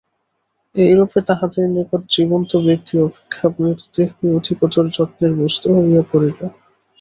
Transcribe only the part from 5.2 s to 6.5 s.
বস্তু হইয়া পড়িল।